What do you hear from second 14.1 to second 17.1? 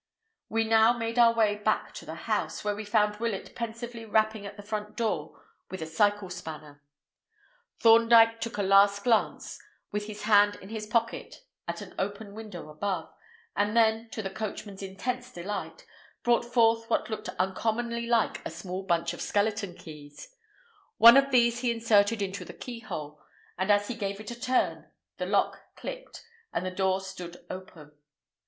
the coachman's intense delight, brought forth